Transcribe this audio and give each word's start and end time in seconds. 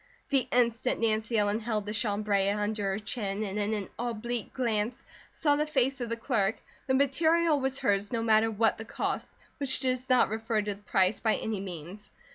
The 0.29 0.47
instant 0.51 0.99
Nancy 0.99 1.37
Ellen 1.37 1.59
held 1.59 1.85
the 1.85 1.93
chambray 1.93 2.49
under 2.49 2.85
her 2.89 2.97
chin 2.97 3.43
and 3.43 3.59
in 3.59 3.71
an 3.75 3.87
oblique 3.99 4.51
glance 4.51 5.03
saw 5.29 5.55
the 5.55 5.67
face 5.67 6.01
of 6.01 6.09
the 6.09 6.15
clerk, 6.17 6.55
the 6.87 6.95
material 6.95 7.59
was 7.59 7.77
hers 7.77 8.11
no 8.11 8.23
matter 8.23 8.49
what 8.49 8.79
the 8.79 8.83
cost, 8.85 9.31
which 9.59 9.79
does 9.81 10.09
not 10.09 10.29
refer 10.29 10.63
to 10.63 10.73
the 10.73 10.81
price, 10.81 11.19
by 11.19 11.35
any 11.35 11.59
means. 11.59 12.09